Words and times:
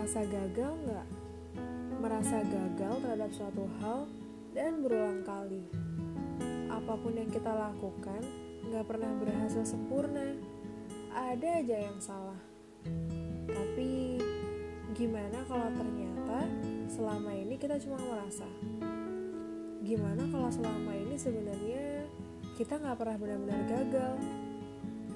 merasa 0.00 0.24
gagal 0.24 0.72
nggak? 0.88 1.08
Merasa 2.00 2.40
gagal 2.40 2.94
terhadap 3.04 3.30
suatu 3.36 3.68
hal 3.84 4.08
dan 4.56 4.80
berulang 4.80 5.20
kali. 5.28 5.60
Apa 6.72 6.96
pun 6.96 7.20
yang 7.20 7.28
kita 7.28 7.52
lakukan, 7.52 8.24
nggak 8.64 8.88
pernah 8.88 9.12
berhasil 9.20 9.60
sempurna. 9.60 10.40
Ada 11.12 11.60
aja 11.60 11.76
yang 11.84 12.00
salah. 12.00 12.40
Tapi 13.44 14.16
gimana 14.96 15.44
kalau 15.44 15.68
ternyata 15.68 16.48
selama 16.88 17.36
ini 17.36 17.60
kita 17.60 17.76
cuma 17.84 18.00
merasa? 18.00 18.48
Gimana 19.84 20.24
kalau 20.32 20.48
selama 20.48 20.96
ini 20.96 21.20
sebenarnya 21.20 22.08
kita 22.56 22.80
nggak 22.80 22.96
pernah 22.96 23.20
benar-benar 23.20 23.68
gagal? 23.68 24.16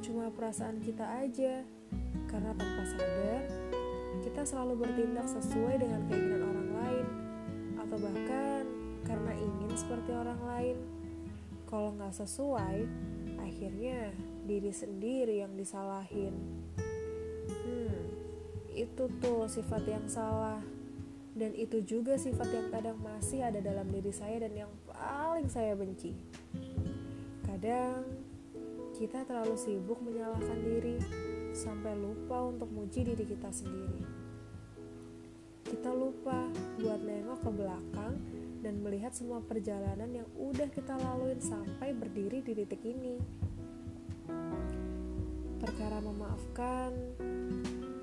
Cuma 0.05 0.29
perasaan 0.29 0.77
kita 0.85 1.09
aja. 1.25 1.65
Karena 2.29 2.53
tanpa 2.53 2.83
sadar, 2.85 3.47
kita 4.23 4.47
selalu 4.47 4.87
bertindak 4.87 5.27
sesuai 5.27 5.83
dengan 5.83 6.05
keinginan 6.07 6.43
orang 6.47 6.71
lain, 6.77 7.07
atau 7.81 7.97
bahkan 7.99 8.63
karena 9.03 9.33
ingin 9.35 9.73
seperti 9.75 10.11
orang 10.15 10.41
lain. 10.45 10.77
Kalau 11.67 11.91
nggak 11.97 12.15
sesuai, 12.15 12.87
akhirnya 13.43 14.15
diri 14.47 14.71
sendiri 14.71 15.43
yang 15.43 15.57
disalahin. 15.59 16.37
Hmm, 17.65 18.05
itu 18.71 19.05
tuh 19.19 19.49
sifat 19.51 19.83
yang 19.89 20.07
salah. 20.07 20.63
Dan 21.35 21.51
itu 21.59 21.83
juga 21.83 22.15
sifat 22.15 22.47
yang 22.55 22.69
kadang 22.71 22.95
masih 23.03 23.43
ada 23.43 23.59
dalam 23.59 23.91
diri 23.91 24.15
saya 24.15 24.47
dan 24.47 24.55
yang 24.55 24.73
paling 24.87 25.51
saya 25.51 25.75
benci. 25.75 26.15
Kadang 27.43 28.07
kita 28.95 29.27
terlalu 29.27 29.59
sibuk 29.59 29.99
menyalahkan 29.99 30.59
diri 30.63 31.03
sampai 31.55 31.95
lupa 31.95 32.51
untuk 32.51 32.67
muji 32.75 33.07
diri 33.07 33.23
kita 33.23 33.49
sendiri. 33.55 34.03
Kita 35.63 35.95
lupa 35.95 36.51
buat 36.83 37.01
nengok 37.01 37.41
ke 37.47 37.51
belakang 37.55 38.15
dan 38.61 38.83
melihat 38.83 39.15
semua 39.15 39.39
perjalanan 39.39 40.11
yang 40.11 40.29
udah 40.35 40.67
kita 40.69 40.99
laluin 40.99 41.39
sampai 41.39 41.95
berdiri 41.95 42.43
di 42.43 42.53
titik 42.59 42.83
ini. 42.83 43.17
Perkara 45.63 46.03
memaafkan, 46.03 46.91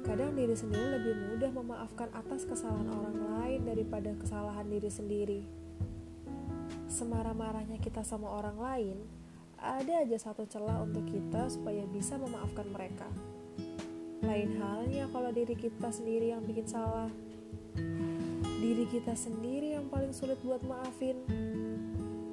kadang 0.08 0.34
diri 0.34 0.56
sendiri 0.56 0.98
lebih 0.98 1.16
mudah 1.30 1.52
memaafkan 1.52 2.10
atas 2.16 2.48
kesalahan 2.48 2.90
orang 2.90 3.18
lain 3.20 3.60
daripada 3.68 4.16
kesalahan 4.18 4.66
diri 4.66 4.90
sendiri. 4.90 5.42
Semarah-marahnya 6.90 7.78
kita 7.84 8.02
sama 8.02 8.32
orang 8.32 8.58
lain, 8.58 8.98
ada 9.62 10.02
aja 10.02 10.18
satu 10.18 10.50
celah 10.50 10.82
untuk 10.82 11.06
kita 11.06 11.46
supaya 11.54 11.86
bisa 11.86 12.18
memaafkan 12.18 12.66
mereka. 12.74 13.06
Lain 14.22 14.54
halnya 14.62 15.10
kalau 15.10 15.34
diri 15.34 15.58
kita 15.58 15.90
sendiri 15.90 16.30
yang 16.30 16.46
bikin 16.46 16.70
salah. 16.70 17.10
Diri 18.62 18.86
kita 18.86 19.18
sendiri 19.18 19.74
yang 19.74 19.90
paling 19.90 20.14
sulit 20.14 20.38
buat 20.46 20.62
maafin. 20.62 21.18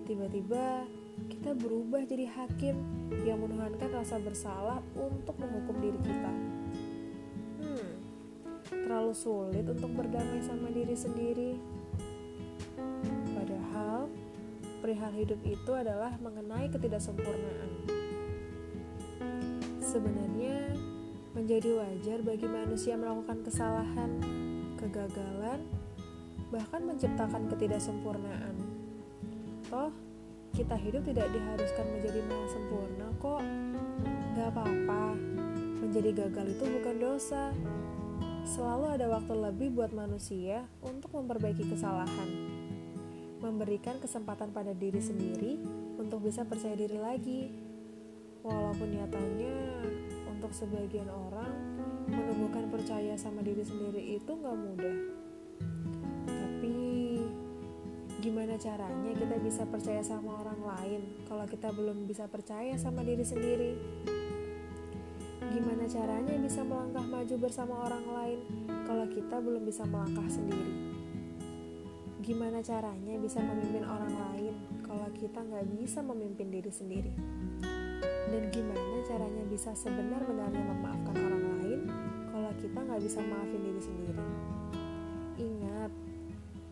Tiba-tiba 0.05 0.85
kita 1.33 1.57
berubah 1.57 2.05
jadi 2.05 2.29
hakim 2.29 2.77
yang 3.25 3.41
menuhankan 3.41 3.89
rasa 3.91 4.21
bersalah 4.21 4.85
untuk 4.95 5.33
menghukum 5.41 5.77
diri 5.81 6.01
kita. 6.05 6.33
Hmm, 7.65 7.91
terlalu 8.69 9.13
sulit 9.17 9.65
untuk 9.65 9.89
berdamai 9.97 10.45
sama 10.45 10.69
diri 10.69 10.93
sendiri. 10.93 11.57
Padahal, 13.33 14.13
perihal 14.85 15.13
hidup 15.17 15.41
itu 15.49 15.73
adalah 15.73 16.13
mengenai 16.21 16.69
ketidaksempurnaan. 16.69 17.71
Sebenarnya, 19.81 20.77
menjadi 21.37 21.77
wajar 21.77 22.19
bagi 22.25 22.47
manusia 22.49 22.97
melakukan 22.97 23.45
kesalahan, 23.45 24.11
kegagalan, 24.81 25.61
bahkan 26.49 26.81
menciptakan 26.85 27.53
ketidaksempurnaan. 27.53 28.57
Toh, 29.69 29.93
kita 30.57 30.75
hidup 30.81 31.05
tidak 31.05 31.29
diharuskan 31.29 31.87
menjadi 31.93 32.21
sempurna 32.49 33.07
kok. 33.21 33.43
Gak 34.39 34.49
apa-apa, 34.55 35.13
menjadi 35.85 36.11
gagal 36.25 36.47
itu 36.57 36.65
bukan 36.65 36.97
dosa. 36.97 37.53
Selalu 38.49 38.97
ada 38.97 39.07
waktu 39.13 39.35
lebih 39.37 39.77
buat 39.77 39.93
manusia 39.93 40.65
untuk 40.81 41.13
memperbaiki 41.13 41.69
kesalahan. 41.69 42.31
Memberikan 43.45 44.01
kesempatan 44.01 44.51
pada 44.57 44.73
diri 44.73 44.99
sendiri 44.99 45.61
untuk 46.01 46.25
bisa 46.25 46.49
percaya 46.49 46.73
diri 46.73 46.97
lagi. 46.97 47.53
Walaupun 48.41 48.89
nyatanya 48.89 49.55
untuk 50.39 50.55
sebagian 50.55 51.11
orang 51.11 51.51
menumbuhkan 52.07 52.71
percaya 52.71 53.19
sama 53.19 53.43
diri 53.43 53.67
sendiri 53.67 54.23
itu 54.23 54.31
gak 54.39 54.55
mudah. 54.55 55.19
Gimana 58.19 58.59
caranya 58.59 59.15
kita 59.15 59.39
bisa 59.39 59.63
percaya 59.63 60.03
sama 60.03 60.43
orang 60.43 60.59
lain 60.59 61.01
kalau 61.31 61.47
kita 61.47 61.71
belum 61.71 62.03
bisa 62.07 62.27
percaya 62.27 62.75
sama 62.75 63.07
diri 63.07 63.23
sendiri? 63.23 63.79
Gimana 65.55 65.87
caranya 65.87 66.35
bisa 66.43 66.67
melangkah 66.67 67.07
maju 67.07 67.35
bersama 67.39 67.89
orang 67.89 68.05
lain 68.05 68.39
kalau 68.91 69.07
kita 69.07 69.39
belum 69.39 69.63
bisa 69.63 69.87
melangkah 69.87 70.27
sendiri? 70.27 70.75
Gimana 72.19 72.59
caranya 72.59 73.15
bisa 73.23 73.39
memimpin 73.39 73.87
orang 73.87 74.11
lain 74.13 74.55
kalau 74.83 75.09
kita 75.15 75.39
nggak 75.39 75.67
bisa 75.79 76.03
memimpin 76.03 76.51
diri 76.51 76.71
sendiri? 76.75 77.15
Dan 78.29 78.53
gimana 78.53 78.97
caranya 79.09 79.45
bisa 79.49 79.73
sebenar-benarnya 79.73 80.63
memaafkan 80.63 81.17
orang 81.17 81.45
lain 81.59 81.81
kalau 82.29 82.53
kita 82.61 82.79
nggak 82.79 83.03
bisa 83.03 83.19
maafin 83.25 83.61
diri 83.65 83.81
sendiri? 83.81 84.25
Ingat, 85.39 85.93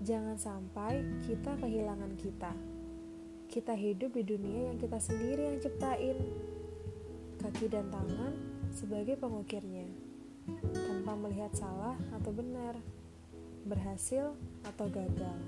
Jangan 0.07 0.39
sampai 0.39 1.03
kita 1.27 1.59
kehilangan 1.59 2.15
kita. 2.15 2.55
Kita 3.51 3.75
hidup 3.75 4.15
di 4.15 4.23
dunia 4.23 4.71
yang 4.71 4.79
kita 4.79 5.03
sendiri 5.03 5.51
yang 5.51 5.59
ciptain. 5.59 6.15
Kaki 7.43 7.67
dan 7.67 7.91
tangan 7.91 8.31
sebagai 8.71 9.19
pengukirnya. 9.19 9.91
Tanpa 10.71 11.19
melihat 11.19 11.51
salah 11.59 11.99
atau 12.15 12.31
benar, 12.31 12.79
berhasil 13.67 14.31
atau 14.63 14.87
gagal. 14.87 15.39